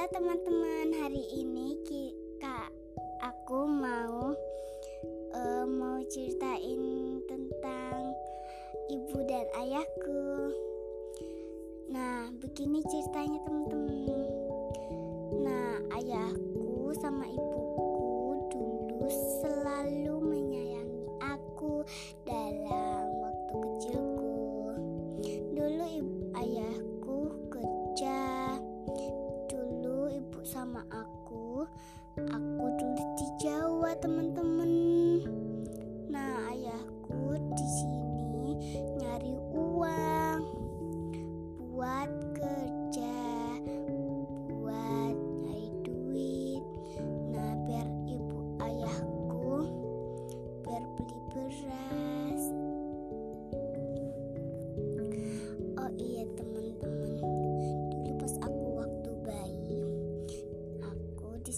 Halo 0.00 0.16
teman-teman, 0.16 0.96
hari 0.96 1.20
ini 1.28 1.76
Kak 2.40 2.72
aku 3.20 3.68
mau 3.68 4.32
uh, 5.36 5.64
mau 5.68 6.00
ceritain 6.08 7.20
tentang 7.28 8.16
ibu 8.88 9.20
dan 9.28 9.44
ayahku. 9.60 10.24
Nah, 11.92 12.32
begini 12.32 12.80
ceritanya 12.88 13.44
teman-teman. 13.44 14.24
Nah, 15.44 15.76
ayahku 15.92 16.96
sama 16.96 17.28
ibuku 17.28 18.40
dulu 18.56 19.04
selalu 19.44 20.16
menyayangi 20.16 21.12
aku 21.20 21.84
dalam 22.24 23.04
waktu 23.20 23.52
kecilku. 23.52 24.32
Dulu 25.52 25.84
ibu 25.92 26.16
ayahku 26.40 26.99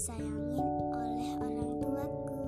disayangin 0.03 0.67
oleh 0.98 1.31
orang 1.39 1.72
tuaku. 1.78 2.42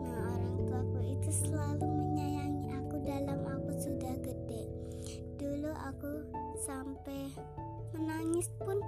Nah, 0.00 0.32
orang 0.32 0.56
tuaku 0.64 0.98
itu 1.04 1.28
selalu 1.28 1.84
menyayangi 1.84 2.72
aku 2.72 2.96
dalam 3.04 3.40
aku 3.52 3.76
sudah 3.76 4.16
gede. 4.16 4.64
Dulu 5.36 5.68
aku 5.76 6.24
sampai 6.64 7.36
menangis 7.92 8.48
pun 8.56 8.80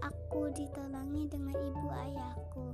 aku 0.00 0.48
ditolongi 0.56 1.28
dengan 1.28 1.52
ibu 1.52 1.88
ayahku. 1.92 2.72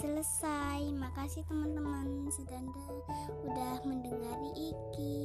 Selesai. 0.00 0.88
Makasih 0.88 1.44
teman-teman 1.44 2.24
sudah 2.32 2.56
udah 3.44 3.84
mendengari 3.84 4.72
Iki. 4.72 5.19